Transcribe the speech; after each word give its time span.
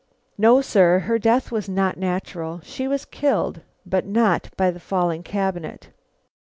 "No, 0.35 0.61
sir; 0.61 0.97
her 1.01 1.19
death 1.19 1.51
was 1.51 1.69
not 1.69 1.95
natural. 1.95 2.59
She 2.63 2.87
was 2.87 3.05
killed, 3.05 3.61
but 3.85 4.03
not 4.03 4.49
by 4.57 4.71
the 4.71 4.79
falling 4.79 5.21
cabinet." 5.21 5.89